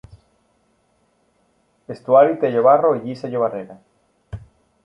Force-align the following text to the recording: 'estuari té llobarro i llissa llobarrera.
'estuari 1.95 2.39
té 2.45 2.51
llobarro 2.57 2.93
i 2.97 3.05
llissa 3.05 3.33
llobarrera. 3.35 3.81